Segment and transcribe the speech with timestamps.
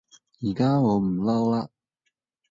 [0.39, 1.67] 依家我唔撈喇